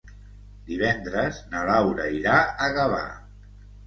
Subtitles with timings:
[0.69, 3.03] Divendres na Laura irà a Gavà.